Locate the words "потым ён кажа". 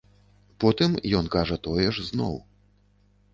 0.63-1.57